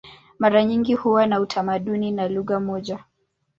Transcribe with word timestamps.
Mara 0.39 0.63
nyingi 0.63 0.93
huwa 0.93 1.25
na 1.27 1.39
utamaduni 1.39 2.11
na 2.11 2.27
lugha 2.29 2.59
moja. 2.59 2.99